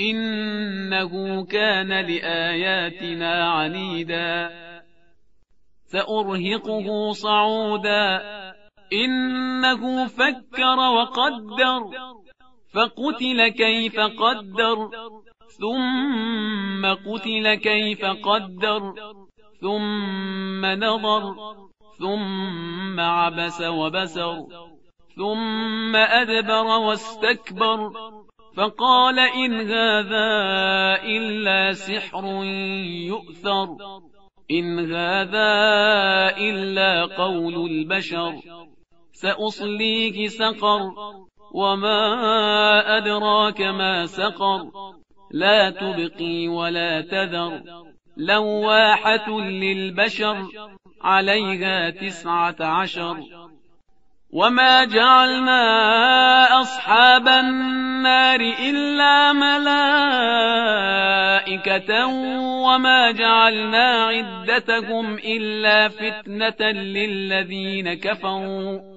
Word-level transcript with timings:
إنه 0.00 1.44
كان 1.46 1.88
لآياتنا 2.06 3.50
عنيدا 3.50 4.50
سأرهقه 5.84 7.12
صعودا 7.12 8.20
إنه 8.92 10.06
فكر 10.06 10.78
وقدر 10.96 11.80
فقتل 12.74 13.48
كيف 13.48 13.96
قدر 14.20 14.90
ثم 15.60 16.86
قتل 16.86 17.54
كيف 17.54 18.04
قدر 18.24 18.94
ثم 19.60 20.66
نظر 20.66 21.34
ثم 21.98 23.00
عبس 23.00 23.60
وبسر 23.62 24.36
ثم 25.16 25.96
أدبر 25.96 26.64
واستكبر 26.78 27.90
فقال 28.56 29.18
إن 29.18 29.54
هذا 29.54 30.30
إلا 31.04 31.72
سحر 31.72 32.24
يؤثر 33.06 33.68
إن 34.50 34.94
هذا 34.94 35.58
إلا 36.38 37.06
قول 37.16 37.70
البشر 37.70 38.34
سأصليك 39.12 40.28
سقر 40.28 40.80
وما 41.54 41.96
أدراك 42.98 43.60
ما 43.60 44.06
سقر 44.06 44.62
لا 45.30 45.70
تبقي 45.70 46.48
ولا 46.48 47.00
تذر 47.00 47.62
لواحة 48.16 49.40
للبشر 49.40 50.36
عليها 51.02 51.90
تسعة 51.90 52.56
عشر 52.60 53.16
وما 54.36 54.84
جعلنا 54.84 55.64
أصحاب 56.60 57.24
النار 57.28 58.40
إلا 58.40 59.32
ملائكة 59.32 62.06
وما 62.66 63.10
جعلنا 63.12 64.04
عدتهم 64.06 65.14
إلا 65.14 65.88
فتنة 65.88 66.72
للذين 66.72 67.94
كفروا 67.94 68.96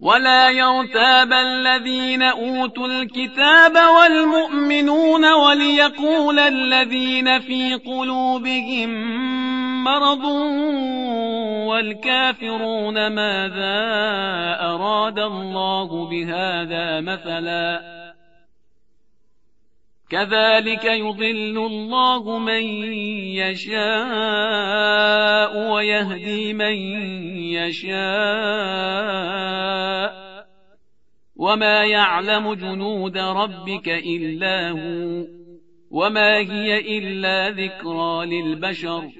ولا 0.00 0.50
يرتاب 0.50 1.32
الذين 1.32 2.22
اوتوا 2.22 2.86
الكتاب 2.86 3.72
والمؤمنون 4.00 5.32
وليقول 5.32 6.38
الذين 6.38 7.40
في 7.40 7.74
قلوبهم 7.74 8.90
مرض 9.84 10.24
والكافرون 11.68 13.06
ماذا 13.08 13.86
اراد 14.60 15.18
الله 15.18 16.06
بهذا 16.10 17.00
مثلا 17.00 17.97
كذلك 20.10 20.84
يضل 20.84 21.56
الله 21.58 22.38
من 22.38 22.62
يشاء 23.36 25.72
ويهدي 25.72 26.52
من 26.52 26.76
يشاء 27.52 30.28
وما 31.36 31.84
يعلم 31.84 32.54
جنود 32.54 33.16
ربك 33.16 33.88
الا 33.88 34.70
هو 34.70 35.24
وما 35.90 36.36
هي 36.38 36.98
الا 36.98 37.50
ذكرى 37.50 38.26
للبشر 38.26 39.10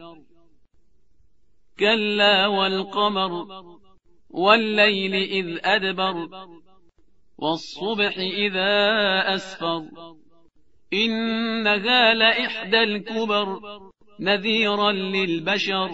كلا 1.78 2.46
والقمر 2.46 3.46
والليل 4.30 5.14
اذ 5.14 5.58
ادبر 5.64 6.28
والصبح 7.38 8.14
اذا 8.16 9.34
اسفر 9.34 9.86
إنها 10.92 12.14
لإحدى 12.14 12.78
الكبر 12.82 13.60
نذيرا 14.20 14.92
للبشر 14.92 15.90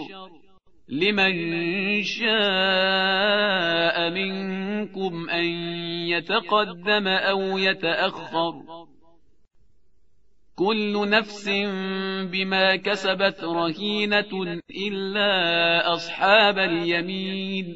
لمن 0.89 1.33
شاء 2.03 4.09
منكم 4.09 5.29
أن 5.29 5.45
يتقدم 6.07 7.07
أو 7.07 7.57
يتأخر 7.57 8.53
كل 10.55 11.09
نفس 11.09 11.49
بما 12.31 12.75
كسبت 12.75 13.43
رهينة 13.43 14.29
إلا 14.71 15.93
أصحاب 15.93 16.57
اليمين 16.57 17.75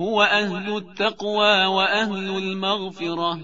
هو 0.00 0.22
أهل 0.22 0.76
التقوى 0.76 1.66
وأهل 1.66 2.28
المغفرة 2.36 3.40